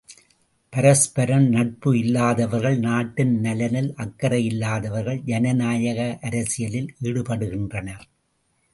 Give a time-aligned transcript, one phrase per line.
[0.73, 8.05] பரஸ்பரம் நட்பு இல்லாதவர்கள் நாட்டின் நலனில் அக்கறையில்லாதவர்கள் ஜனநாயக அரசியலில் ஈடுபடுகின்றனர்.